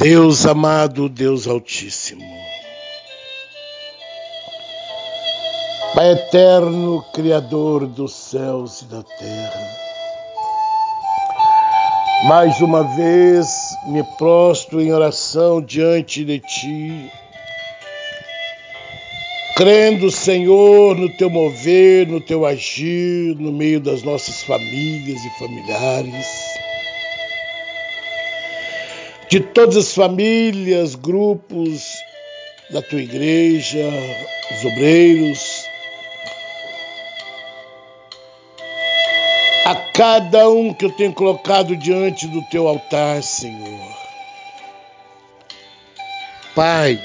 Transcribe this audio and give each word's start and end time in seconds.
Deus 0.00 0.46
amado, 0.46 1.10
Deus 1.10 1.46
Altíssimo. 1.46 2.24
Pai 5.94 6.12
eterno, 6.12 7.04
Criador 7.12 7.86
dos 7.86 8.14
céus 8.14 8.80
e 8.80 8.86
da 8.86 9.02
terra. 9.02 9.60
Mais 12.24 12.62
uma 12.62 12.82
vez 12.82 13.46
me 13.88 14.02
prostro 14.16 14.80
em 14.80 14.90
oração 14.90 15.60
diante 15.60 16.24
de 16.24 16.38
Ti, 16.38 17.12
crendo, 19.54 20.10
Senhor, 20.10 20.96
no 20.96 21.10
Teu 21.10 21.28
mover, 21.28 22.06
no 22.06 22.22
Teu 22.22 22.46
agir, 22.46 23.36
no 23.36 23.52
meio 23.52 23.80
das 23.80 24.02
nossas 24.02 24.42
famílias 24.44 25.22
e 25.22 25.38
familiares 25.38 26.49
de 29.30 29.38
todas 29.38 29.76
as 29.76 29.94
famílias, 29.94 30.96
grupos 30.96 32.02
da 32.68 32.82
tua 32.82 33.00
igreja, 33.00 33.88
os 34.50 34.64
obreiros, 34.64 35.64
a 39.64 39.74
cada 39.94 40.48
um 40.50 40.74
que 40.74 40.84
eu 40.84 40.90
tenho 40.90 41.12
colocado 41.12 41.76
diante 41.76 42.26
do 42.26 42.42
teu 42.50 42.66
altar, 42.66 43.22
Senhor. 43.22 43.96
Pai, 46.52 47.00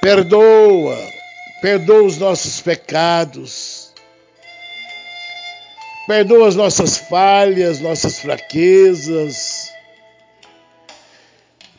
perdoa, 0.00 0.96
perdoa 1.60 2.04
os 2.04 2.16
nossos 2.16 2.60
pecados, 2.60 3.92
perdoa 6.06 6.46
as 6.46 6.54
nossas 6.54 6.96
falhas, 6.96 7.80
nossas 7.80 8.20
fraquezas, 8.20 9.47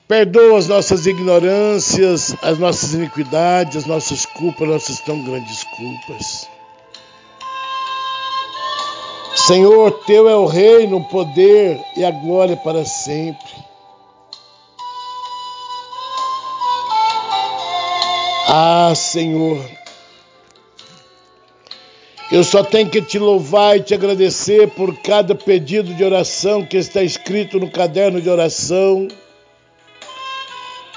Perdoa 0.09 0.57
as 0.57 0.67
nossas 0.67 1.05
ignorâncias, 1.05 2.35
as 2.41 2.57
nossas 2.57 2.95
iniquidades, 2.95 3.77
as 3.77 3.85
nossas 3.85 4.25
culpas, 4.25 4.67
nossas 4.67 4.99
tão 5.01 5.23
grandes 5.23 5.63
culpas. 5.63 6.49
Senhor, 9.35 9.91
teu 10.07 10.27
é 10.27 10.35
o 10.35 10.47
reino, 10.47 10.97
o 10.97 11.07
poder 11.09 11.79
e 11.95 12.03
a 12.03 12.09
glória 12.09 12.57
para 12.57 12.83
sempre. 12.85 13.51
Ah, 18.47 18.93
Senhor, 18.95 19.63
eu 22.31 22.43
só 22.43 22.63
tenho 22.63 22.89
que 22.89 22.99
te 22.99 23.19
louvar 23.19 23.77
e 23.77 23.83
te 23.83 23.93
agradecer 23.93 24.71
por 24.71 24.97
cada 25.03 25.35
pedido 25.35 25.93
de 25.93 26.03
oração 26.03 26.65
que 26.65 26.77
está 26.77 27.03
escrito 27.03 27.59
no 27.59 27.69
caderno 27.69 28.19
de 28.19 28.27
oração 28.27 29.07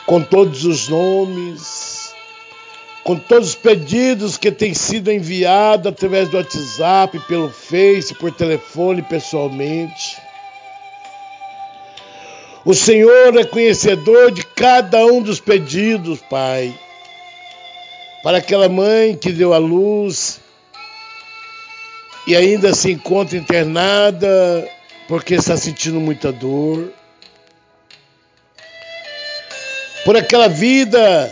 com 0.06 0.20
todos 0.22 0.64
os 0.64 0.88
nomes, 0.88 2.14
com 3.04 3.16
todos 3.16 3.50
os 3.50 3.54
pedidos 3.54 4.36
que 4.36 4.50
têm 4.50 4.74
sido 4.74 5.10
enviados 5.10 5.86
através 5.86 6.28
do 6.28 6.36
WhatsApp, 6.36 7.18
pelo 7.26 7.50
Face, 7.50 8.14
por 8.14 8.32
telefone, 8.32 9.02
pessoalmente. 9.02 10.16
O 12.64 12.74
Senhor 12.74 13.36
é 13.36 13.44
conhecedor 13.44 14.30
de 14.30 14.44
cada 14.44 15.04
um 15.06 15.20
dos 15.20 15.40
pedidos, 15.40 16.20
Pai. 16.30 16.72
Para 18.22 18.38
aquela 18.38 18.68
mãe 18.68 19.16
que 19.16 19.32
deu 19.32 19.52
a 19.52 19.58
luz 19.58 20.40
e 22.24 22.36
ainda 22.36 22.72
se 22.72 22.92
encontra 22.92 23.36
internada 23.36 24.68
porque 25.08 25.34
está 25.34 25.56
sentindo 25.56 25.98
muita 25.98 26.30
dor 26.30 26.92
por 30.04 30.16
aquela 30.16 30.48
vida 30.48 31.30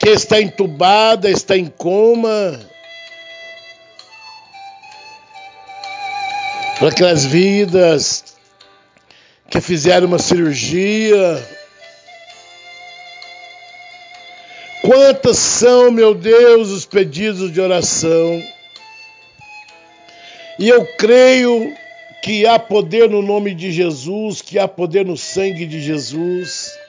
que 0.00 0.08
está 0.08 0.40
entubada, 0.40 1.30
está 1.30 1.56
em 1.56 1.66
coma, 1.66 2.58
por 6.78 6.88
aquelas 6.88 7.24
vidas 7.24 8.24
que 9.50 9.60
fizeram 9.60 10.06
uma 10.06 10.18
cirurgia. 10.18 11.46
Quantas 14.80 15.38
são, 15.38 15.90
meu 15.90 16.14
Deus, 16.14 16.70
os 16.70 16.86
pedidos 16.86 17.52
de 17.52 17.60
oração? 17.60 18.42
E 20.58 20.68
eu 20.68 20.84
creio 20.96 21.72
que 22.22 22.46
há 22.46 22.58
poder 22.58 23.08
no 23.08 23.20
nome 23.20 23.54
de 23.54 23.70
Jesus, 23.70 24.40
que 24.40 24.58
há 24.58 24.66
poder 24.66 25.04
no 25.04 25.16
sangue 25.16 25.66
de 25.66 25.80
Jesus 25.80 26.81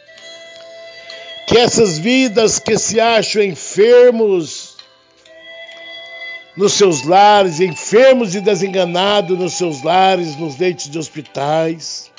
que 1.47 1.57
essas 1.57 1.97
vidas 1.97 2.59
que 2.59 2.77
se 2.77 2.99
acham 2.99 3.43
enfermos 3.43 4.73
nos 6.55 6.73
seus 6.73 7.03
lares, 7.03 7.59
enfermos 7.59 8.35
e 8.35 8.41
desenganados 8.41 9.37
nos 9.37 9.53
seus 9.53 9.81
lares, 9.81 10.35
nos 10.37 10.57
leitos 10.57 10.89
de 10.89 10.97
hospitais. 10.97 12.11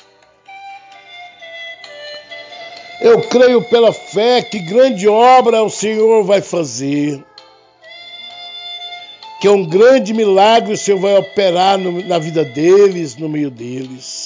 Eu 3.01 3.21
creio 3.21 3.61
pela 3.63 3.93
fé 3.93 4.41
que 4.41 4.59
grande 4.59 5.07
obra 5.07 5.63
o 5.63 5.69
Senhor 5.69 6.23
vai 6.23 6.41
fazer, 6.41 7.23
que 9.39 9.47
é 9.47 9.51
um 9.51 9.65
grande 9.65 10.13
milagre 10.13 10.73
o 10.73 10.77
Senhor 10.77 10.99
vai 10.99 11.17
operar 11.17 11.77
no, 11.77 12.01
na 12.03 12.17
vida 12.17 12.43
deles, 12.43 13.15
no 13.15 13.29
meio 13.29 13.51
deles. 13.51 14.24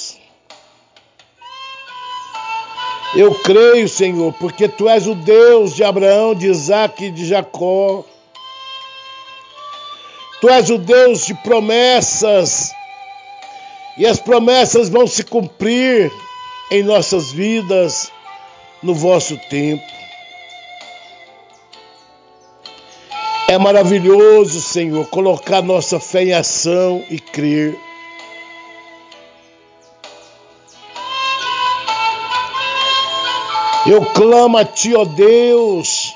Eu 3.15 3.33
creio, 3.33 3.89
Senhor, 3.89 4.31
porque 4.33 4.67
tu 4.67 4.87
és 4.87 5.07
o 5.07 5.15
Deus 5.15 5.75
de 5.75 5.83
Abraão, 5.83 6.35
de 6.35 6.47
Isaac 6.47 7.05
e 7.05 7.11
de 7.11 7.25
Jacó. 7.25 8.05
Tu 10.39 10.47
és 10.47 10.69
o 10.69 10.77
Deus 10.77 11.25
de 11.25 11.33
promessas, 11.33 12.71
e 13.97 14.05
as 14.05 14.19
promessas 14.19 14.87
vão 14.87 15.05
se 15.05 15.23
cumprir 15.23 16.11
em 16.71 16.83
nossas 16.83 17.31
vidas 17.31 18.11
no 18.81 18.93
vosso 18.93 19.37
tempo. 19.49 19.83
É 23.49 23.57
maravilhoso, 23.57 24.61
Senhor, 24.61 25.07
colocar 25.07 25.63
nossa 25.63 25.99
fé 25.99 26.23
em 26.23 26.33
ação 26.33 27.03
e 27.09 27.19
crer. 27.19 27.75
Eu 33.91 34.05
clamo 34.05 34.55
a 34.55 34.63
Ti, 34.63 34.93
ó 34.93 35.03
Deus, 35.03 36.13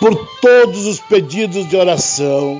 por 0.00 0.26
todos 0.40 0.86
os 0.86 0.98
pedidos 1.00 1.68
de 1.68 1.76
oração. 1.76 2.58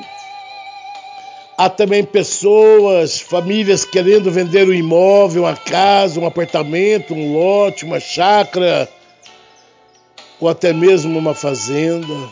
Há 1.57 1.71
também 1.71 2.05
pessoas, 2.05 3.19
famílias 3.19 3.87
querendo 3.87 4.31
vender 4.31 4.69
um 4.69 4.75
imóvel, 4.75 5.45
uma 5.45 5.57
casa, 5.57 6.21
um 6.21 6.27
apartamento, 6.27 7.15
um 7.15 7.33
lote, 7.33 7.87
uma 7.87 7.99
chácara, 7.99 8.87
ou 10.39 10.47
até 10.47 10.75
mesmo 10.75 11.19
uma 11.19 11.33
fazenda. 11.33 12.29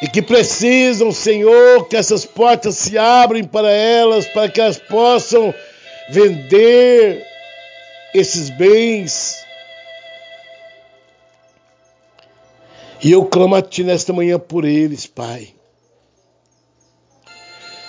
E 0.00 0.08
que 0.08 0.22
precisam, 0.22 1.12
Senhor, 1.12 1.86
que 1.86 1.96
essas 1.96 2.24
portas 2.24 2.78
se 2.78 2.96
abrem 2.96 3.44
para 3.44 3.70
elas, 3.70 4.26
para 4.26 4.48
que 4.48 4.58
elas 4.58 4.78
possam 4.78 5.54
vender 6.08 7.26
esses 8.14 8.50
bens. 8.50 9.44
E 13.02 13.12
eu 13.12 13.24
clamo 13.26 13.54
a 13.54 13.62
Ti 13.62 13.84
nesta 13.84 14.12
manhã 14.12 14.38
por 14.38 14.64
eles, 14.64 15.06
Pai. 15.06 15.54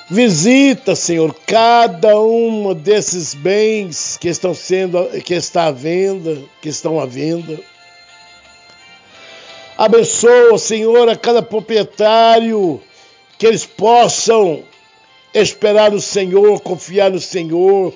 Visita, 0.09 0.95
Senhor, 0.95 1.35
cada 1.45 2.17
um 2.19 2.73
desses 2.73 3.33
bens 3.33 4.17
que 4.17 4.29
estão 4.29 4.53
sendo, 4.53 5.05
que 5.21 5.33
está 5.33 5.65
à 5.65 5.71
venda, 5.71 6.41
que 6.61 6.69
estão 6.69 6.99
à 6.99 7.05
venda. 7.05 7.59
Abençoa, 9.77 10.57
Senhor, 10.57 11.09
a 11.09 11.15
cada 11.15 11.41
proprietário 11.41 12.81
que 13.37 13.45
eles 13.45 13.65
possam 13.65 14.63
esperar 15.33 15.91
no 15.91 15.99
Senhor, 15.99 16.61
confiar 16.61 17.11
no 17.11 17.19
Senhor 17.19 17.93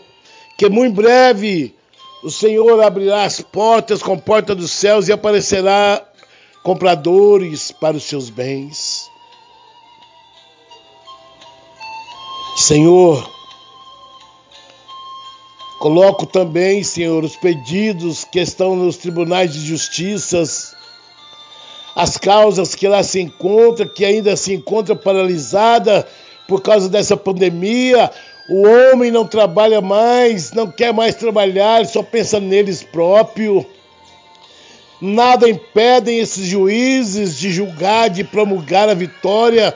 que 0.62 0.70
muito 0.70 0.94
breve 0.94 1.74
o 2.22 2.30
Senhor 2.30 2.84
abrirá 2.84 3.24
as 3.24 3.42
portas 3.42 4.04
com 4.04 4.16
porta 4.16 4.54
dos 4.54 4.70
céus 4.70 5.08
e 5.08 5.12
aparecerá 5.12 6.00
compradores 6.62 7.72
para 7.72 7.98
os 7.98 8.04
seus 8.04 8.30
bens. 8.30 9.10
Senhor, 12.56 13.28
coloco 15.80 16.28
também, 16.28 16.84
Senhor, 16.84 17.24
os 17.24 17.36
pedidos 17.38 18.24
que 18.24 18.40
estão 18.40 18.76
nos 18.76 18.98
tribunais 18.98 19.52
de 19.52 19.66
justiças, 19.66 20.76
as 21.96 22.20
causas 22.20 22.76
que 22.76 22.88
lá 22.88 23.02
se 23.02 23.20
encontram, 23.20 23.88
que 23.88 24.06
ainda 24.06 24.36
se 24.36 24.54
encontram 24.54 24.96
paralisadas 24.96 26.06
por 26.48 26.62
causa 26.62 26.88
dessa 26.88 27.18
pandemia. 27.18 28.12
O 28.54 28.68
homem 28.68 29.10
não 29.10 29.26
trabalha 29.26 29.80
mais, 29.80 30.52
não 30.52 30.70
quer 30.70 30.94
mais 30.94 31.16
trabalhar, 31.16 31.86
só 31.86 32.04
pensa 32.04 32.38
neles 32.38 32.84
próprio. 32.84 33.66
Nada 35.00 35.50
impedem 35.50 36.20
esses 36.20 36.48
juízes 36.48 37.40
de 37.40 37.50
julgar, 37.50 38.10
de 38.10 38.26
promulgar 38.26 38.90
a 38.90 38.94
vitória 38.94 39.74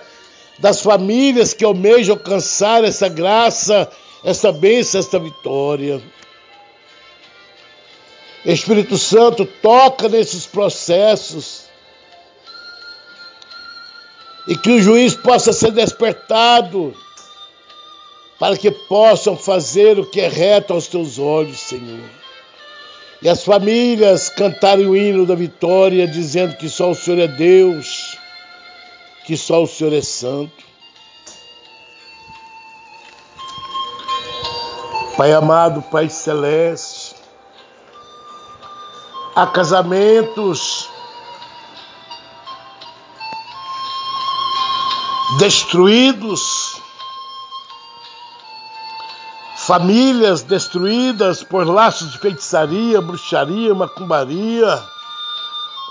das 0.59 0.81
famílias 0.81 1.53
que 1.53 1.63
almejam 1.63 2.17
alcançar 2.17 2.83
essa 2.83 3.07
graça, 3.07 3.89
essa 4.25 4.51
bênção, 4.51 4.99
essa 4.99 5.19
vitória. 5.19 6.01
Espírito 8.43 8.97
Santo 8.97 9.45
toca 9.45 10.09
nesses 10.09 10.45
processos 10.45 11.63
e 14.49 14.57
que 14.57 14.69
o 14.69 14.81
juiz 14.81 15.15
possa 15.15 15.53
ser 15.53 15.71
despertado 15.71 16.93
para 18.39 18.57
que 18.57 18.69
possam 18.69 19.37
fazer 19.37 19.99
o 19.99 20.05
que 20.05 20.19
é 20.21 20.27
reto 20.27 20.73
aos 20.73 20.87
teus 20.87 21.17
olhos, 21.17 21.59
Senhor. 21.59 22.09
E 23.21 23.29
as 23.29 23.43
famílias 23.43 24.29
cantarem 24.29 24.87
o 24.87 24.95
hino 24.95 25.25
da 25.25 25.35
vitória, 25.35 26.07
dizendo 26.07 26.55
que 26.57 26.69
só 26.69 26.91
o 26.91 26.95
Senhor 26.95 27.19
é 27.19 27.27
Deus, 27.27 28.17
que 29.25 29.37
só 29.37 29.63
o 29.63 29.67
Senhor 29.67 29.93
é 29.93 30.01
santo. 30.01 30.63
Pai 35.17 35.31
amado, 35.31 35.81
Pai 35.81 36.09
celeste, 36.09 37.15
há 39.33 39.47
casamentos 39.47 40.89
destruídos, 45.39 46.64
famílias 49.65 50.43
destruídas 50.43 51.43
por 51.43 51.65
laços 51.65 52.11
de 52.11 52.19
feitiçaria, 52.19 53.01
bruxaria, 53.01 53.73
macumbaria, 53.73 54.83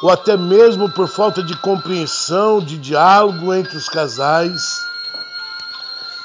ou 0.00 0.10
até 0.10 0.36
mesmo 0.36 0.88
por 0.92 1.08
falta 1.08 1.42
de 1.42 1.56
compreensão, 1.60 2.60
de 2.60 2.78
diálogo 2.78 3.52
entre 3.52 3.76
os 3.76 3.88
casais, 3.88 4.78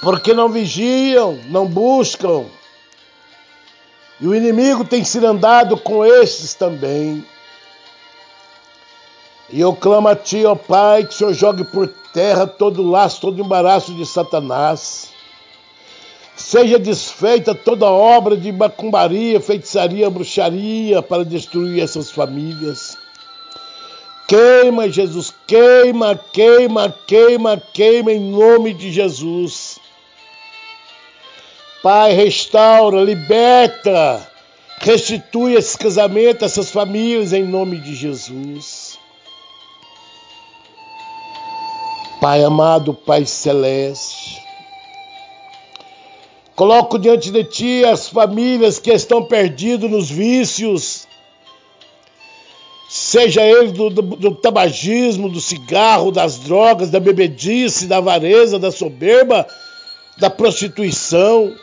porque 0.01 0.31
não 0.31 0.49
vigiam, 0.49 1.39
não 1.45 1.65
buscam. 1.65 2.45
E 4.21 4.27
o 4.27 4.35
inimigo 4.35 4.85
tem 4.85 5.03
sido 5.03 5.25
andado 5.25 5.75
com 5.77 6.05
esses 6.05 6.53
também. 6.53 7.25
E 9.49 9.59
eu 9.59 9.73
clamo 9.73 10.07
a 10.07 10.15
Ti, 10.15 10.45
ó 10.45 10.53
Pai, 10.53 11.03
que 11.03 11.15
o 11.15 11.17
Senhor 11.17 11.33
jogue 11.33 11.63
por 11.63 11.87
terra 12.13 12.45
todo 12.45 12.87
laço, 12.87 13.21
todo 13.21 13.41
embaraço 13.41 13.91
de 13.95 14.05
Satanás. 14.05 14.98
Seja 16.49 16.79
desfeita 16.79 17.53
toda 17.53 17.85
obra 17.85 18.35
de 18.35 18.51
macumbaria, 18.51 19.39
feitiçaria, 19.39 20.09
bruxaria 20.09 20.99
para 20.99 21.23
destruir 21.23 21.79
essas 21.79 22.09
famílias. 22.09 22.97
Queima, 24.27 24.89
Jesus, 24.89 25.31
queima, 25.45 26.19
queima, 26.33 26.91
queima, 27.05 27.61
queima 27.71 28.11
em 28.11 28.31
nome 28.31 28.73
de 28.73 28.91
Jesus. 28.91 29.77
Pai, 31.83 32.13
restaura, 32.13 32.99
liberta, 33.03 34.27
restitui 34.79 35.53
esse 35.53 35.77
casamento, 35.77 36.43
essas 36.43 36.71
famílias 36.71 37.31
em 37.31 37.43
nome 37.43 37.77
de 37.77 37.93
Jesus. 37.93 38.97
Pai 42.19 42.43
amado, 42.43 42.91
Pai 42.91 43.23
celeste, 43.23 44.48
coloco 46.59 46.99
diante 46.99 47.31
de 47.31 47.41
Ti 47.45 47.85
as 47.85 48.09
famílias 48.09 48.79
que 48.79 48.91
estão 48.91 49.23
perdidas 49.23 49.89
nos 49.89 50.11
vícios, 50.11 51.07
seja 52.89 53.41
ele 53.41 53.71
do, 53.71 53.89
do, 53.89 54.01
do, 54.01 54.35
tabagismo, 54.35 55.29
do 55.29 55.39
cigarro, 55.39 56.11
das 56.11 56.37
drogas, 56.37 56.89
da 56.89 56.99
bebedice, 56.99 57.87
da 57.87 57.99
avareza, 57.99 58.59
da 58.59 58.71
soberba, 58.73 59.47
da 60.17 60.29
prostituição. 60.29 61.55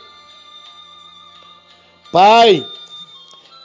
Pai, 2.11 2.65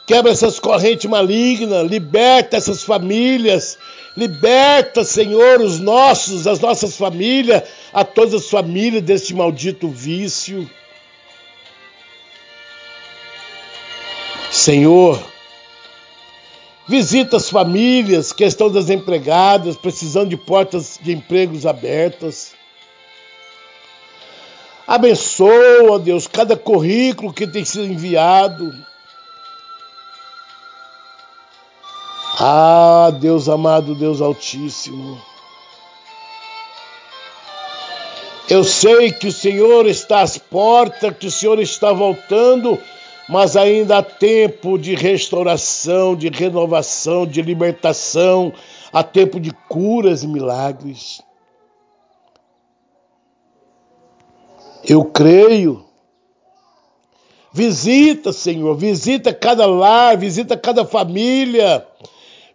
quebra 0.07 0.33
essas 0.33 0.61
correntes 0.61 1.09
malignas, 1.09 1.89
liberta 1.91 2.59
essas 2.59 2.83
famílias, 2.83 3.79
Liberta, 4.15 5.05
Senhor, 5.05 5.63
os 5.63 5.81
nossos, 5.81 6.47
as 6.47 6.61
nossas 6.61 6.99
famílias, 6.99 7.63
a 7.95 8.05
todas 8.05 8.35
as 8.35 8.51
famílias 8.51 9.03
deste 9.03 9.33
maldito 9.33 9.89
vício. 9.89 10.69
Senhor, 14.63 15.21
visita 16.87 17.37
as 17.37 17.51
famílias 17.51 18.33
que 18.33 18.45
estão 18.45 18.71
desempregadas, 18.71 19.77
precisando 19.77 20.29
de 20.29 20.37
portas 20.37 21.01
de 21.03 21.11
empregos 21.11 21.67
abertas. 21.67 22.55
Abençoa, 24.87 25.99
Deus, 25.99 26.29
cada 26.29 26.57
currículo 26.57 27.33
que 27.33 27.45
tem 27.45 27.65
sido 27.65 27.87
enviado. 27.87 28.73
Ah, 32.39 33.11
Deus 33.19 33.49
amado, 33.49 33.97
Deus 33.97 34.21
Altíssimo. 34.21 35.21
Eu 38.49 38.63
sei 38.63 39.11
que 39.11 39.27
o 39.27 39.33
Senhor 39.33 39.89
está 39.89 40.21
às 40.21 40.39
portas, 40.39 41.17
que 41.19 41.27
o 41.27 41.33
Senhor 41.33 41.59
está 41.59 41.93
voltando, 41.93 42.81
mas 43.29 43.57
ainda 43.57 43.99
há 43.99 44.03
tempo 44.03 44.79
de 44.79 44.95
restauração, 44.95 46.17
de 46.17 46.29
renovação, 46.29 47.27
de 47.27 47.41
libertação, 47.43 48.53
há 48.93 49.03
tempo 49.03 49.41
de 49.41 49.51
curas 49.69 50.23
e 50.23 50.29
milagres. 50.29 51.23
Eu 54.85 55.05
creio. 55.05 55.85
Visita, 57.53 58.33
Senhor, 58.33 58.75
visita 58.75 59.33
cada 59.33 59.67
lar, 59.67 60.17
visita 60.17 60.57
cada 60.57 60.85
família 60.85 61.87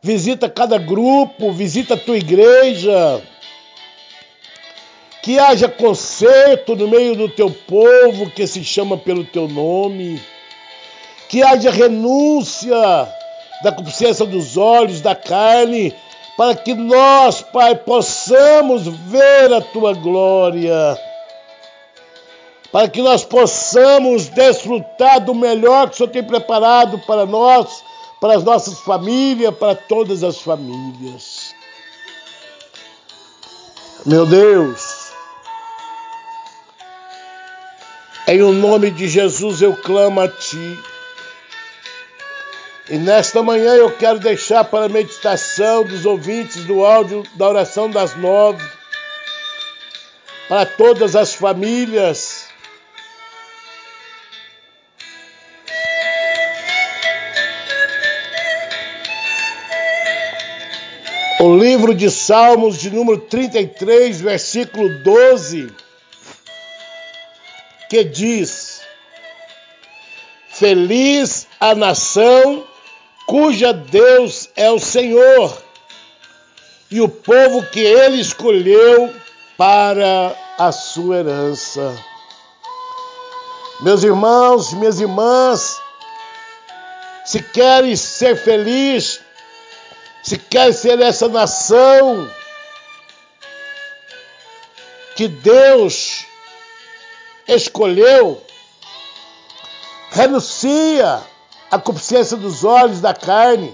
visita 0.02 0.50
cada 0.50 0.78
grupo, 0.78 1.52
visita 1.52 1.96
a 1.96 1.98
tua 1.98 2.18
igreja. 2.18 3.22
Que 5.22 5.38
haja 5.38 5.68
conserto 5.68 6.76
no 6.76 6.88
meio 6.88 7.16
do 7.16 7.28
teu 7.28 7.52
povo 7.52 8.30
que 8.32 8.48
se 8.48 8.64
chama 8.64 8.98
pelo 8.98 9.26
teu 9.26 9.48
nome. 9.48 10.22
Que 11.30 11.44
haja 11.44 11.72
renúncia 11.72 12.78
da 13.64 13.72
consciência 13.72 14.26
dos 14.26 14.56
olhos, 14.58 15.02
da 15.02 15.16
carne, 15.16 15.94
para 16.38 16.56
que 16.56 16.74
nós, 16.74 17.42
Pai, 17.42 17.76
possamos 17.76 18.88
ver 18.88 19.54
a 19.54 19.62
tua 19.62 19.94
glória. 19.94 20.98
Para 22.72 22.88
que 22.88 23.02
nós 23.02 23.24
possamos 23.24 24.28
desfrutar 24.28 25.20
do 25.20 25.34
melhor 25.34 25.90
que 25.90 25.96
o 25.96 25.98
Senhor 25.98 26.10
tem 26.10 26.24
preparado 26.24 27.00
para 27.00 27.26
nós 27.26 27.84
para 28.20 28.36
as 28.36 28.44
nossas 28.44 28.80
famílias, 28.80 29.56
para 29.56 29.76
todas 29.76 30.24
as 30.24 30.42
famílias. 30.42 31.56
Meu 34.06 34.26
Deus, 34.26 35.12
em 38.28 38.42
o 38.42 38.52
nome 38.52 38.90
de 38.90 39.08
Jesus 39.08 39.62
eu 39.62 39.76
clamo 39.76 40.22
a 40.22 40.28
Ti. 40.28 40.80
E 42.90 42.98
nesta 42.98 43.44
manhã 43.44 43.74
eu 43.74 43.92
quero 43.92 44.18
deixar 44.18 44.64
para 44.64 44.86
a 44.86 44.90
meditação 44.90 45.84
dos 45.84 46.06
ouvintes 46.06 46.64
do 46.64 46.86
áudio 46.86 47.22
da 47.36 47.50
oração 47.50 47.90
das 47.90 48.16
nove, 48.16 48.64
para 50.48 50.66
todas 50.66 51.14
as 51.14 51.34
famílias. 51.34 52.48
O 61.42 61.58
livro 61.58 61.94
de 61.94 62.10
Salmos, 62.10 62.78
de 62.78 62.90
número 62.90 63.20
33, 63.20 64.22
versículo 64.22 65.04
12, 65.04 65.70
que 67.90 68.06
diz: 68.06 68.82
Feliz 70.48 71.48
a 71.60 71.76
nação 71.76 72.66
cuja 73.28 73.74
Deus 73.74 74.50
é 74.56 74.72
o 74.72 74.80
Senhor, 74.80 75.62
e 76.90 77.02
o 77.02 77.10
povo 77.10 77.62
que 77.68 77.82
ele 77.82 78.22
escolheu 78.22 79.14
para 79.58 80.34
a 80.58 80.72
sua 80.72 81.18
herança. 81.18 81.94
Meus 83.82 84.02
irmãos, 84.04 84.74
minhas 84.74 85.02
irmãs, 85.02 85.78
se 87.26 87.44
queres 87.44 88.00
ser 88.00 88.38
feliz, 88.38 89.20
se 90.24 90.38
quer 90.38 90.74
ser 90.74 91.00
essa 91.02 91.28
nação 91.28 92.32
que 95.18 95.28
Deus 95.28 96.26
escolheu, 97.46 98.42
renuncia 100.12 101.22
à 101.70 101.78
consciência 101.78 102.38
dos 102.38 102.64
olhos 102.64 103.02
da 103.02 103.14
carne, 103.14 103.74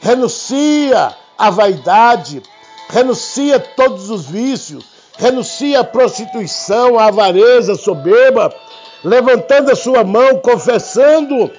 renuncia 0.00 1.14
à 1.36 1.50
vaidade, 1.50 2.42
renuncia 2.88 3.56
a 3.56 3.60
todos 3.60 4.10
os 4.10 4.26
vícios, 4.26 4.84
renuncia 5.18 5.80
à 5.80 5.84
prostituição, 5.84 6.98
à 6.98 7.06
avareza, 7.06 7.72
à 7.72 7.76
soberba, 7.76 8.54
levantando 9.04 9.70
a 9.70 9.76
sua 9.76 10.02
mão, 10.02 10.38
confessando 10.40 11.50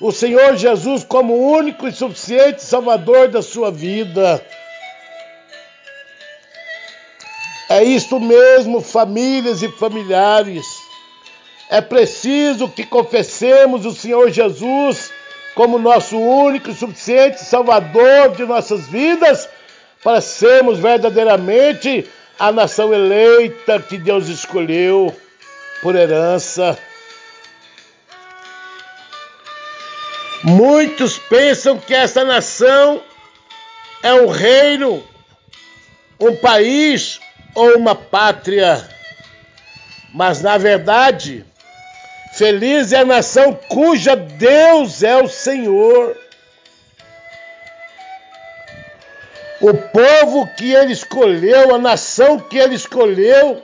o 0.00 0.10
Senhor 0.10 0.56
Jesus 0.56 1.04
como 1.04 1.34
único 1.34 1.86
e 1.86 1.92
suficiente 1.92 2.62
Salvador 2.62 3.28
da 3.28 3.42
sua 3.42 3.70
vida. 3.70 4.44
É 7.68 7.82
isto 7.84 8.18
mesmo, 8.18 8.80
famílias 8.80 9.62
e 9.62 9.68
familiares. 9.68 10.81
É 11.72 11.80
preciso 11.80 12.68
que 12.68 12.84
confessemos 12.84 13.86
o 13.86 13.94
Senhor 13.94 14.30
Jesus 14.30 15.10
como 15.54 15.78
nosso 15.78 16.18
único 16.18 16.68
e 16.70 16.74
suficiente 16.74 17.40
Salvador 17.40 18.36
de 18.36 18.44
nossas 18.44 18.86
vidas, 18.88 19.48
para 20.04 20.20
sermos 20.20 20.78
verdadeiramente 20.78 22.06
a 22.38 22.52
nação 22.52 22.92
eleita 22.92 23.80
que 23.80 23.96
Deus 23.96 24.28
escolheu 24.28 25.16
por 25.80 25.96
herança. 25.96 26.78
Muitos 30.44 31.16
pensam 31.16 31.78
que 31.78 31.94
essa 31.94 32.22
nação 32.22 33.02
é 34.02 34.12
um 34.12 34.28
reino, 34.28 35.02
um 36.20 36.36
país 36.36 37.18
ou 37.54 37.78
uma 37.78 37.94
pátria. 37.94 38.86
Mas 40.12 40.42
na 40.42 40.58
verdade, 40.58 41.46
feliz 42.42 42.92
é 42.92 42.98
a 42.98 43.04
nação 43.04 43.56
cuja 43.68 44.16
Deus 44.16 45.04
é 45.04 45.16
o 45.16 45.28
Senhor. 45.28 46.16
O 49.60 49.72
povo 49.72 50.48
que 50.56 50.72
ele 50.72 50.92
escolheu, 50.92 51.72
a 51.72 51.78
nação 51.78 52.40
que 52.40 52.58
ele 52.58 52.74
escolheu. 52.74 53.62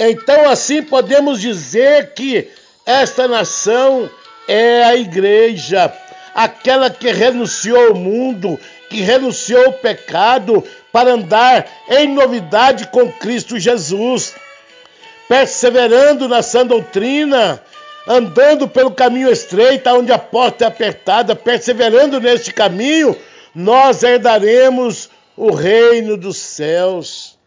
Então, 0.00 0.50
assim 0.50 0.82
podemos 0.82 1.40
dizer 1.40 2.12
que 2.14 2.50
esta 2.84 3.28
nação 3.28 4.10
é 4.48 4.82
a 4.82 4.96
igreja, 4.96 5.92
aquela 6.34 6.90
que 6.90 7.12
renunciou 7.12 7.90
ao 7.90 7.94
mundo, 7.94 8.58
que 8.90 9.00
renunciou 9.00 9.66
ao 9.66 9.72
pecado 9.74 10.64
para 10.90 11.12
andar 11.12 11.68
em 11.88 12.08
novidade 12.08 12.88
com 12.88 13.12
Cristo 13.12 13.60
Jesus, 13.60 14.34
perseverando 15.28 16.28
na 16.28 16.42
sã 16.42 16.66
doutrina, 16.66 17.62
andando 18.06 18.68
pelo 18.68 18.90
caminho 18.90 19.30
estreito, 19.30 19.88
onde 19.90 20.12
a 20.12 20.18
porta 20.18 20.64
é 20.64 20.68
apertada, 20.68 21.34
perseverando 21.34 22.20
neste 22.20 22.52
caminho, 22.52 23.16
nós 23.54 24.02
herdaremos 24.02 25.10
o 25.36 25.52
reino 25.52 26.16
dos 26.16 26.36
céus. 26.36 27.38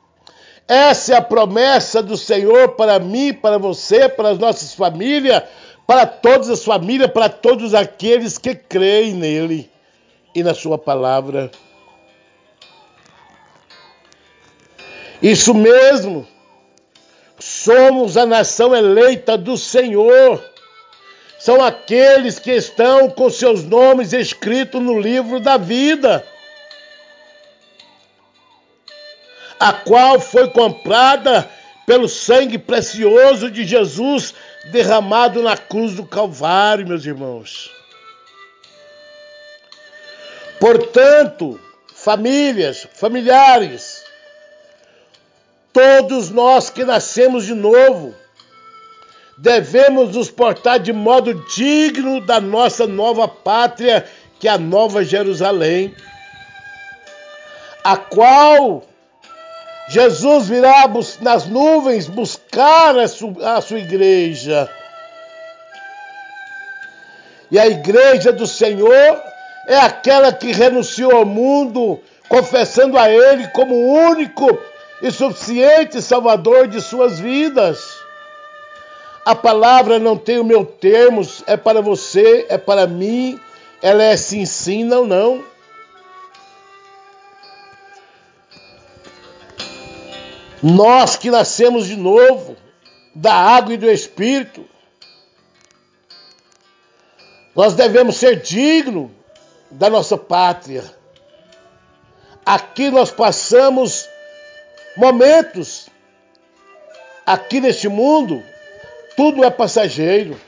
Essa 0.68 1.14
é 1.14 1.18
a 1.18 1.22
promessa 1.22 2.04
do 2.04 2.18
Senhor 2.18 2.70
para 2.70 3.00
mim, 3.00 3.34
para 3.34 3.58
você, 3.58 4.10
para 4.10 4.30
as 4.30 4.38
nossas 4.38 4.74
famílias, 4.74 5.44
para 5.86 6.06
todas 6.06 6.50
as 6.50 6.66
famílias, 6.66 7.10
para 7.10 7.30
todos 7.30 7.74
aqueles 7.74 8.38
que 8.38 8.54
creem 8.54 9.14
nele 9.14 9.72
e 10.36 10.44
na 10.44 10.54
sua 10.54 10.78
palavra. 10.78 11.50
Isso 15.22 15.54
mesmo, 15.54 16.28
somos 17.68 18.16
a 18.16 18.26
nação 18.26 18.74
eleita 18.74 19.38
do 19.38 19.58
Senhor. 19.58 20.42
São 21.38 21.62
aqueles 21.62 22.40
que 22.40 22.52
estão 22.52 23.10
com 23.10 23.30
seus 23.30 23.62
nomes 23.66 24.14
escritos 24.14 24.82
no 24.82 24.98
livro 24.98 25.42
da 25.42 25.58
vida, 25.58 26.26
a 29.60 29.74
qual 29.74 30.18
foi 30.18 30.50
comprada 30.50 31.50
pelo 31.86 32.08
sangue 32.08 32.58
precioso 32.58 33.52
de 33.52 33.66
Jesus 33.66 34.34
derramado 34.72 35.44
na 35.44 35.58
cruz 35.58 35.94
do 35.94 36.06
Calvário, 36.06 36.88
meus 36.88 37.06
irmãos. 37.06 37.70
Portanto, 40.58 41.60
famílias, 41.94 42.88
familiares, 42.94 44.07
todos 45.78 46.32
nós 46.32 46.72
que 46.72 46.84
nascemos 46.84 47.46
de 47.46 47.54
novo, 47.54 48.16
devemos 49.38 50.16
nos 50.16 50.32
portar 50.32 50.80
de 50.80 50.92
modo 50.92 51.36
digno 51.56 52.20
da 52.20 52.42
nossa 52.42 52.88
nova 52.88 53.28
pátria, 53.28 54.04
que 54.40 54.48
é 54.48 54.52
a 54.52 54.58
Nova 54.58 55.04
Jerusalém, 55.06 55.94
a 57.84 57.96
qual 57.96 58.86
Jesus 59.88 60.48
virá 60.48 60.92
nas 61.22 61.46
nuvens 61.46 62.08
buscar 62.08 62.98
a 62.98 63.08
sua, 63.08 63.58
a 63.58 63.62
sua 63.62 63.78
igreja. 63.78 64.68
E 67.52 67.60
a 67.60 67.68
igreja 67.68 68.34
do 68.34 68.48
Senhor 68.48 69.22
é 69.68 69.78
aquela 69.78 70.34
que 70.34 70.52
renunciou 70.52 71.12
ao 71.12 71.26
mundo, 71.26 72.02
confessando 72.28 72.98
a 72.98 73.12
Ele 73.12 73.48
como 73.50 73.76
único 73.76 74.60
e 75.02 75.12
suficiente 75.12 76.02
Salvador 76.02 76.68
de 76.68 76.82
suas 76.82 77.20
vidas. 77.20 77.98
A 79.26 79.36
palavra 79.36 80.00
não 80.00 80.18
tem 80.18 80.40
o 80.40 80.44
meu 80.44 80.66
termos, 80.66 81.44
é 81.46 81.58
para 81.58 81.82
você, 81.82 82.46
é 82.50 82.58
para 82.58 82.88
mim, 82.88 83.40
ela 83.82 84.02
é 84.02 84.16
sim, 84.16 84.46
sim, 84.46 84.84
não, 84.84 85.06
não. 85.06 85.44
Nós 90.64 91.16
que 91.16 91.30
nascemos 91.30 91.86
de 91.86 91.96
novo, 91.96 92.56
da 93.14 93.34
água 93.34 93.74
e 93.74 93.78
do 93.78 93.90
Espírito, 93.90 94.66
nós 97.56 97.74
devemos 97.74 98.16
ser 98.16 98.42
dignos 98.42 99.12
da 99.70 99.90
nossa 99.90 100.18
pátria. 100.18 100.84
Aqui 102.46 102.90
nós 102.90 103.12
passamos 103.12 104.08
momentos, 104.98 105.88
aqui 107.26 107.62
neste 107.62 107.88
mundo, 107.88 108.44
tudo 109.16 109.44
é 109.44 109.50
passageiro. 109.50 110.40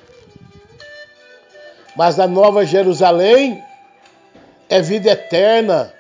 Mas 1.96 2.18
na 2.18 2.28
Nova 2.28 2.66
Jerusalém 2.66 3.64
é 4.68 4.82
vida 4.82 5.12
eterna, 5.12 5.94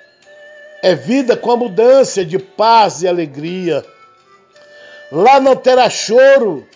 é 0.81 0.95
vida 0.95 1.37
com 1.37 1.51
abundância 1.51 2.25
de 2.25 2.39
paz 2.39 3.01
e 3.03 3.07
alegria. 3.07 3.85
Lá 5.11 5.39
não 5.39 5.55
terá 5.55 5.89
choro, 5.89 6.67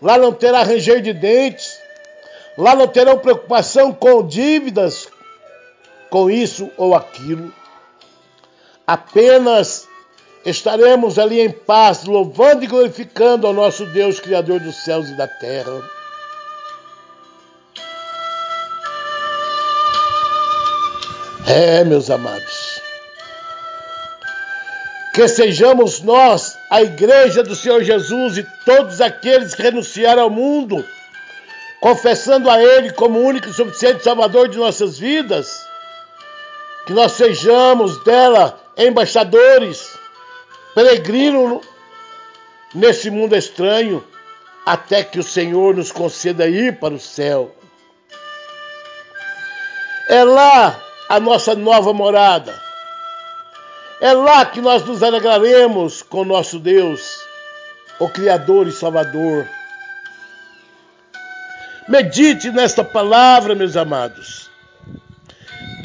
lá 0.00 0.16
não 0.16 0.32
terá 0.32 0.62
ranger 0.62 1.00
de 1.00 1.12
dentes, 1.12 1.78
lá 2.56 2.74
não 2.74 2.86
terão 2.86 3.18
preocupação 3.18 3.92
com 3.92 4.26
dívidas, 4.26 5.08
com 6.08 6.30
isso 6.30 6.70
ou 6.76 6.94
aquilo. 6.94 7.52
Apenas 8.86 9.88
estaremos 10.44 11.18
ali 11.18 11.40
em 11.40 11.50
paz, 11.50 12.04
louvando 12.04 12.64
e 12.64 12.66
glorificando 12.66 13.46
ao 13.46 13.52
nosso 13.52 13.84
Deus, 13.86 14.20
Criador 14.20 14.60
dos 14.60 14.76
céus 14.76 15.08
e 15.08 15.14
da 15.14 15.26
terra. 15.26 15.82
É, 21.46 21.84
meus 21.84 22.08
amados, 22.10 22.80
que 25.14 25.26
sejamos 25.26 26.00
nós 26.00 26.56
a 26.70 26.80
igreja 26.80 27.42
do 27.42 27.56
Senhor 27.56 27.82
Jesus 27.82 28.38
e 28.38 28.46
todos 28.64 29.00
aqueles 29.00 29.54
que 29.54 29.62
renunciaram 29.62 30.22
ao 30.22 30.30
mundo, 30.30 30.84
confessando 31.80 32.48
a 32.48 32.62
Ele 32.62 32.92
como 32.92 33.18
único 33.18 33.48
e 33.48 33.52
suficiente 33.52 34.04
Salvador 34.04 34.48
de 34.48 34.58
nossas 34.58 34.98
vidas, 34.98 35.66
que 36.86 36.92
nós 36.92 37.12
sejamos 37.12 38.02
dela 38.04 38.60
embaixadores, 38.76 39.98
peregrinos 40.74 41.60
nesse 42.74 43.10
mundo 43.10 43.36
estranho, 43.36 44.04
até 44.64 45.02
que 45.02 45.18
o 45.18 45.24
Senhor 45.24 45.76
nos 45.76 45.90
conceda 45.90 46.48
ir 46.48 46.78
para 46.78 46.94
o 46.94 47.00
céu. 47.00 47.54
É 50.08 50.24
lá 50.24 50.80
a 51.08 51.20
nossa 51.20 51.54
nova 51.54 51.92
morada 51.92 52.70
é 54.00 54.14
lá 54.14 54.46
que 54.46 54.62
nós 54.62 54.82
nos 54.84 55.02
alegraremos 55.02 56.02
com 56.02 56.24
nosso 56.24 56.58
Deus, 56.58 57.20
o 57.98 58.08
Criador 58.08 58.66
e 58.66 58.72
Salvador. 58.72 59.46
Medite 61.86 62.50
nesta 62.50 62.82
palavra, 62.82 63.54
meus 63.54 63.76
amados. 63.76 64.49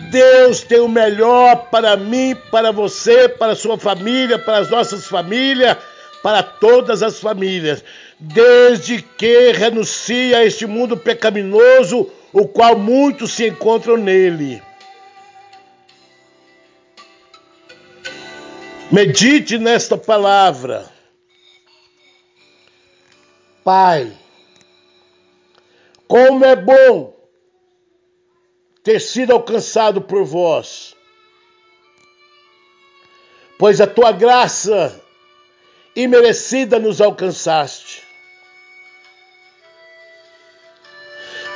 Deus 0.09 0.61
tem 0.61 0.79
o 0.79 0.87
melhor 0.87 1.69
para 1.69 1.95
mim, 1.95 2.35
para 2.51 2.71
você, 2.71 3.29
para 3.29 3.53
a 3.53 3.55
sua 3.55 3.77
família, 3.77 4.37
para 4.37 4.57
as 4.57 4.69
nossas 4.69 5.07
famílias, 5.07 5.77
para 6.21 6.41
todas 6.41 7.03
as 7.03 7.19
famílias, 7.19 7.83
desde 8.19 9.01
que 9.01 9.51
renuncie 9.51 10.33
a 10.33 10.43
este 10.43 10.65
mundo 10.65 10.97
pecaminoso, 10.97 12.09
o 12.33 12.47
qual 12.47 12.77
muitos 12.77 13.33
se 13.33 13.47
encontram 13.47 13.97
nele. 13.97 14.61
Medite 18.91 19.57
nesta 19.57 19.97
palavra. 19.97 20.85
Pai, 23.63 24.11
como 26.07 26.45
é 26.45 26.55
bom 26.55 27.14
ter 28.85 29.01
sido 29.01 29.33
alcançado 29.33 29.99
por 29.99 30.23
vós, 30.23 30.95
pois 33.57 33.81
a 33.81 33.87
tua 33.87 34.11
graça 34.11 35.01
imerecida 35.95 36.77
nos 36.77 37.01
alcançaste. 37.01 38.03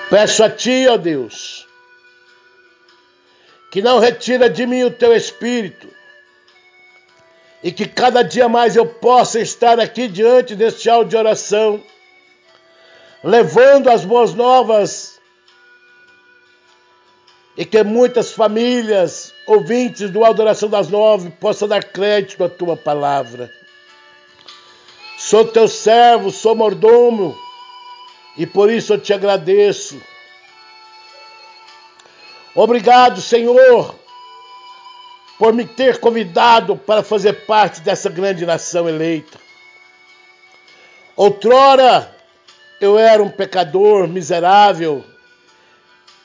Peço 0.10 0.44
a 0.44 0.50
ti, 0.50 0.88
ó 0.90 0.98
Deus, 0.98 1.68
que 3.72 3.80
não 3.80 4.00
retira 4.00 4.50
de 4.50 4.66
mim 4.66 4.82
o 4.82 4.92
teu 4.92 5.16
espírito 5.16 5.88
e 7.62 7.72
que 7.72 7.88
cada 7.88 8.24
dia 8.24 8.50
mais 8.50 8.76
eu 8.76 8.88
possa 8.88 9.40
estar 9.40 9.80
aqui 9.80 10.08
diante 10.08 10.56
deste 10.56 10.90
áudio 10.90 11.12
de 11.12 11.18
oração, 11.18 11.84
levando 13.24 13.88
as 13.88 14.04
boas 14.04 14.34
novas 14.34 15.19
e 17.60 17.66
que 17.66 17.84
muitas 17.84 18.32
famílias, 18.32 19.34
ouvintes 19.46 20.10
do 20.10 20.24
Adoração 20.24 20.70
das 20.70 20.88
Nove, 20.88 21.30
possam 21.30 21.68
dar 21.68 21.84
crédito 21.84 22.42
à 22.42 22.48
tua 22.48 22.78
palavra. 22.78 23.52
Sou 25.18 25.44
teu 25.44 25.68
servo, 25.68 26.32
sou 26.32 26.56
mordomo 26.56 27.38
e 28.38 28.48
por 28.48 28.72
isso 28.72 28.94
eu 28.94 28.98
te 28.98 29.12
agradeço. 29.12 30.02
Obrigado, 32.56 33.20
Senhor, 33.20 33.94
por 35.38 35.52
me 35.52 35.66
ter 35.66 36.00
convidado 36.00 36.78
para 36.78 37.04
fazer 37.04 37.46
parte 37.46 37.82
dessa 37.82 38.10
grande 38.10 38.46
nação 38.46 38.88
eleita. 38.88 39.38
Outrora 41.14 42.16
eu 42.80 42.98
era 42.98 43.22
um 43.22 43.30
pecador 43.30 44.08
miserável, 44.08 45.04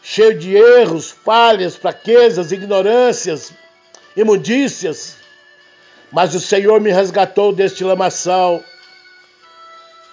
cheio 0.07 0.39
de 0.39 0.55
erros, 0.55 1.11
falhas, 1.11 1.77
fraquezas, 1.77 2.53
ignorâncias, 2.53 3.55
imundícias, 4.15 5.17
mas 6.13 6.35
o 6.35 6.41
Senhor 6.41 6.79
me 6.79 6.93
resgatou 6.93 7.55
deste 7.55 7.83
lamaçal 7.83 8.63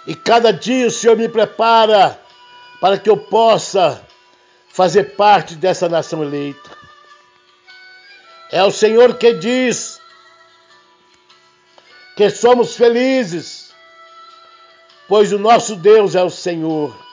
e 0.07 0.15
cada 0.15 0.53
dia 0.53 0.87
o 0.87 0.91
Senhor 0.91 1.17
me 1.17 1.27
prepara 1.27 2.17
para 2.79 2.97
que 2.97 3.09
eu 3.09 3.17
possa 3.17 4.01
fazer 4.69 5.15
parte 5.17 5.55
dessa 5.55 5.89
nação 5.89 6.23
eleita. 6.23 6.71
É 8.49 8.63
o 8.63 8.71
Senhor 8.71 9.17
que 9.17 9.33
diz 9.33 9.99
que 12.15 12.29
somos 12.29 12.77
felizes, 12.77 13.73
pois 15.09 15.33
o 15.33 15.37
nosso 15.37 15.75
Deus 15.75 16.15
é 16.15 16.23
o 16.23 16.29
Senhor. 16.29 17.10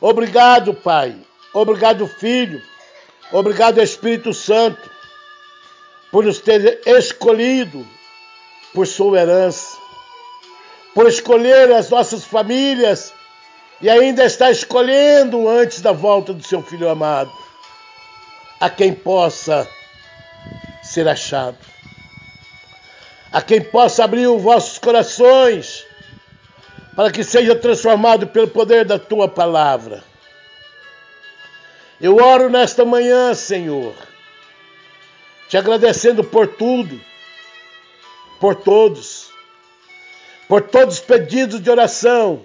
Obrigado, 0.00 0.74
Pai. 0.74 1.16
Obrigado, 1.52 2.06
Filho. 2.06 2.60
Obrigado, 3.32 3.80
Espírito 3.80 4.32
Santo, 4.34 4.90
por 6.10 6.24
nos 6.24 6.38
ter 6.38 6.80
escolhido 6.86 7.86
por 8.72 8.86
sua 8.86 9.20
herança 9.20 9.84
por 10.94 11.08
escolher 11.08 11.72
as 11.72 11.90
nossas 11.90 12.24
famílias 12.24 13.12
e 13.82 13.90
ainda 13.90 14.24
está 14.24 14.50
escolhendo 14.50 15.48
antes 15.48 15.80
da 15.80 15.90
volta 15.90 16.32
do 16.32 16.46
seu 16.46 16.62
filho 16.62 16.88
amado, 16.88 17.32
a 18.60 18.70
quem 18.70 18.94
possa 18.94 19.68
ser 20.82 21.08
achado, 21.08 21.58
a 23.32 23.42
quem 23.42 23.60
possa 23.60 24.04
abrir 24.04 24.28
os 24.28 24.40
vossos 24.40 24.78
corações 24.78 25.84
para 26.94 27.10
que 27.10 27.24
seja 27.24 27.56
transformado 27.56 28.26
pelo 28.26 28.48
poder 28.48 28.84
da 28.84 28.98
tua 28.98 29.28
palavra. 29.28 30.02
Eu 32.00 32.16
oro 32.16 32.50
nesta 32.50 32.84
manhã, 32.84 33.34
Senhor, 33.34 33.94
te 35.48 35.56
agradecendo 35.56 36.22
por 36.22 36.46
tudo, 36.46 37.00
por 38.40 38.56
todos 38.56 39.34
por 40.48 40.62
todos 40.62 40.96
os 40.96 41.00
pedidos 41.00 41.60
de 41.60 41.70
oração, 41.70 42.44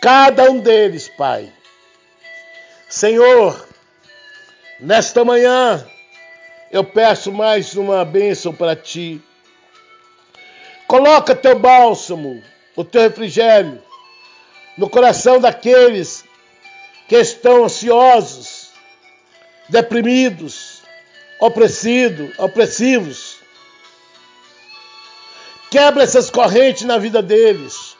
cada 0.00 0.50
um 0.50 0.58
deles, 0.58 1.08
Pai. 1.08 1.52
Senhor, 2.88 3.68
nesta 4.80 5.24
manhã 5.24 5.86
eu 6.70 6.82
peço 6.82 7.30
mais 7.30 7.74
uma 7.74 8.04
bênção 8.04 8.54
para 8.54 8.74
ti. 8.74 9.20
Coloca 10.86 11.34
teu 11.34 11.58
bálsamo, 11.58 12.42
o 12.76 12.84
teu 12.84 13.02
refrigério, 13.02 13.82
no 14.76 14.88
coração 14.88 15.40
daqueles 15.40 16.24
que 17.08 17.16
estão 17.16 17.64
ansiosos, 17.64 18.70
deprimidos, 19.68 20.82
opressidos, 21.40 22.38
opressivos 22.38 23.36
Quebra 25.70 26.04
essas 26.04 26.30
correntes 26.30 26.84
na 26.84 26.98
vida 26.98 27.22
deles. 27.22 27.96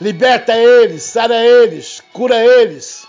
Liberta 0.00 0.56
eles, 0.56 1.02
sara 1.02 1.36
eles, 1.44 2.02
cura 2.12 2.36
eles. 2.44 3.06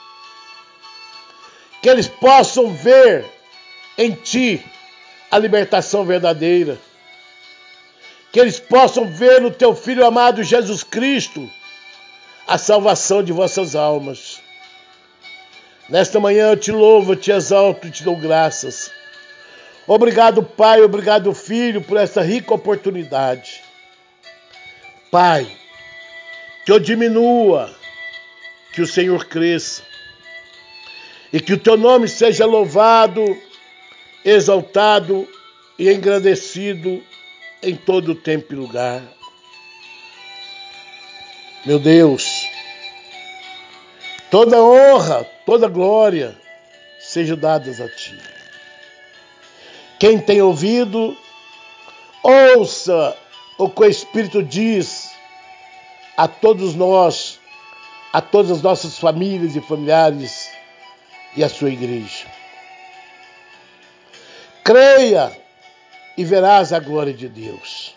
Que 1.82 1.90
eles 1.90 2.08
possam 2.08 2.74
ver 2.74 3.26
em 3.98 4.12
ti 4.12 4.64
a 5.32 5.38
libertação 5.40 6.06
verdadeira. 6.06 6.78
Que 8.36 8.42
eles 8.42 8.60
possam 8.60 9.08
ver 9.08 9.40
no 9.40 9.50
teu 9.50 9.74
filho 9.74 10.06
amado 10.06 10.44
Jesus 10.44 10.84
Cristo 10.84 11.50
a 12.46 12.58
salvação 12.58 13.24
de 13.24 13.32
vossas 13.32 13.78
almas. 13.78 14.42
Nesta 15.88 16.20
manhã 16.20 16.50
eu 16.50 16.58
te 16.58 16.70
louvo, 16.70 17.14
eu 17.14 17.16
te 17.16 17.32
exalto, 17.32 17.88
e 17.88 17.92
te 17.92 18.04
dou 18.04 18.18
graças. 18.18 18.92
Obrigado, 19.88 20.44
Pai, 20.44 20.82
obrigado, 20.82 21.34
Filho, 21.34 21.82
por 21.82 21.96
essa 21.96 22.22
rica 22.22 22.54
oportunidade. 22.54 23.62
Pai, 25.10 25.50
que 26.66 26.74
eu 26.74 26.78
diminua, 26.78 27.74
que 28.74 28.82
o 28.82 28.88
Senhor 28.88 29.28
cresça 29.28 29.82
e 31.32 31.40
que 31.40 31.54
o 31.54 31.58
teu 31.58 31.78
nome 31.78 32.10
seja 32.10 32.46
louvado, 32.46 33.24
exaltado 34.26 35.26
e 35.80 35.90
engrandecido 35.90 37.02
em 37.66 37.76
todo 37.76 38.12
o 38.12 38.16
tempo 38.16 38.54
e 38.54 38.56
lugar. 38.56 39.02
Meu 41.66 41.80
Deus, 41.80 42.48
toda 44.30 44.62
honra, 44.62 45.24
toda 45.46 45.68
glória 45.68 46.40
sejam 47.00 47.36
dadas 47.36 47.82
a 47.82 47.90
ti. 47.90 48.16
Quem 50.00 50.20
tem 50.20 50.42
ouvido, 50.42 51.18
ouça 52.22 53.18
o 53.58 53.68
que 53.70 53.82
o 53.82 53.86
Espírito 53.86 54.44
diz 54.44 55.12
a 56.16 56.28
todos 56.28 56.76
nós, 56.76 57.40
a 58.14 58.22
todas 58.22 58.52
as 58.52 58.62
nossas 58.62 59.00
famílias 59.00 59.56
e 59.56 59.62
familiares 59.62 60.52
e 61.36 61.44
a 61.44 61.50
sua 61.50 61.70
igreja. 61.70 62.28
Creia 64.64 65.45
e 66.18 66.24
verás 66.24 66.72
a 66.72 66.80
glória 66.80 67.14
de 67.14 67.28
Deus. 67.28 67.94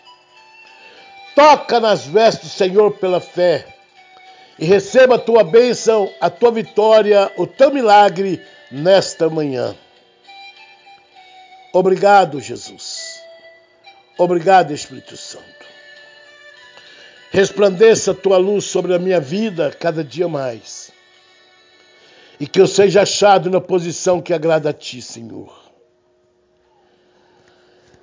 Toca 1.35 1.79
nas 1.79 2.05
vestes 2.05 2.49
do 2.49 2.53
Senhor 2.53 2.91
pela 2.97 3.19
fé 3.19 3.65
e 4.57 4.65
receba 4.65 5.15
a 5.15 5.19
tua 5.19 5.43
bênção, 5.43 6.13
a 6.19 6.29
tua 6.29 6.51
vitória, 6.51 7.31
o 7.37 7.47
teu 7.47 7.71
milagre 7.71 8.41
nesta 8.69 9.29
manhã. 9.29 9.75
Obrigado, 11.71 12.41
Jesus. 12.41 13.21
Obrigado, 14.17 14.73
Espírito 14.73 15.15
Santo. 15.15 15.45
Resplandeça 17.31 18.11
a 18.11 18.15
tua 18.15 18.37
luz 18.37 18.65
sobre 18.65 18.93
a 18.93 18.99
minha 18.99 19.19
vida 19.19 19.71
cada 19.71 20.03
dia 20.03 20.27
mais. 20.27 20.91
E 22.39 22.47
que 22.47 22.59
eu 22.59 22.67
seja 22.67 23.03
achado 23.03 23.49
na 23.49 23.61
posição 23.61 24.21
que 24.21 24.33
agrada 24.33 24.71
a 24.71 24.73
ti, 24.73 25.01
Senhor. 25.01 25.68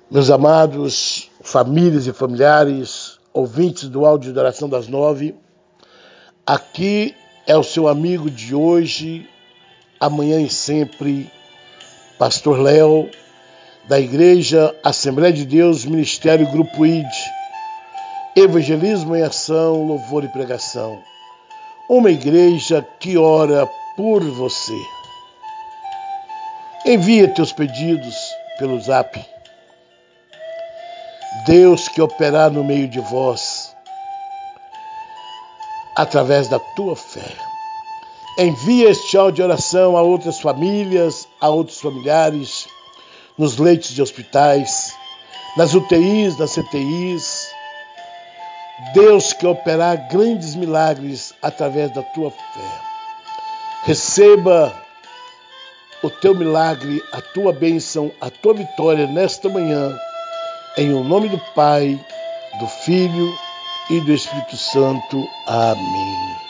Meus 0.09 0.29
amados, 0.29 1.29
famílias 1.41 2.07
e 2.07 2.13
familiares, 2.13 3.19
ouvintes 3.33 3.89
do 3.89 4.05
áudio 4.05 4.31
de 4.31 4.39
oração 4.39 4.69
das 4.69 4.87
nove, 4.87 5.35
aqui 6.45 7.13
é 7.45 7.57
o 7.57 7.63
seu 7.63 7.89
amigo 7.89 8.31
de 8.31 8.55
hoje, 8.55 9.27
amanhã 9.99 10.39
e 10.39 10.49
sempre, 10.49 11.29
Pastor 12.17 12.57
Léo 12.57 13.09
da 13.89 13.99
Igreja 13.99 14.73
Assembleia 14.81 15.33
de 15.33 15.45
Deus, 15.45 15.83
Ministério 15.83 16.49
Grupo 16.51 16.85
ID, 16.85 17.05
Evangelismo 18.33 19.13
em 19.13 19.23
ação, 19.23 19.85
louvor 19.85 20.23
e 20.23 20.29
pregação. 20.29 20.97
Uma 21.89 22.11
igreja 22.11 22.81
que 22.97 23.17
ora 23.17 23.69
por 23.97 24.23
você. 24.23 24.77
Envia 26.85 27.27
teus 27.27 27.51
pedidos 27.51 28.15
pelo 28.57 28.79
zap. 28.79 29.36
Deus 31.45 31.87
que 31.87 32.01
operar 32.01 32.51
no 32.51 32.63
meio 32.63 32.87
de 32.87 32.99
vós, 32.99 33.75
através 35.95 36.47
da 36.47 36.59
tua 36.59 36.95
fé. 36.95 37.35
Envia 38.37 38.89
este 38.91 39.17
áudio 39.17 39.35
de 39.35 39.41
oração 39.43 39.97
a 39.97 40.01
outras 40.01 40.39
famílias, 40.39 41.27
a 41.41 41.49
outros 41.49 41.81
familiares, 41.81 42.67
nos 43.37 43.57
leitos 43.57 43.89
de 43.89 44.01
hospitais, 44.01 44.93
nas 45.57 45.73
UTIs, 45.73 46.37
nas 46.37 46.53
CTIs. 46.53 47.47
Deus 48.93 49.33
que 49.33 49.47
operar 49.47 50.07
grandes 50.07 50.53
milagres 50.55 51.33
através 51.41 51.91
da 51.93 52.03
tua 52.03 52.29
fé. 52.29 52.81
Receba 53.85 54.71
o 56.03 56.09
teu 56.09 56.35
milagre, 56.35 57.01
a 57.11 57.21
tua 57.21 57.51
bênção, 57.51 58.11
a 58.21 58.29
tua 58.29 58.53
vitória 58.53 59.07
nesta 59.07 59.49
manhã, 59.49 59.97
em 60.77 60.93
o 60.93 61.03
nome 61.03 61.27
do 61.27 61.39
Pai, 61.55 61.99
do 62.59 62.67
Filho 62.67 63.33
e 63.89 63.99
do 64.01 64.13
Espírito 64.13 64.55
Santo. 64.55 65.27
Amém. 65.47 66.46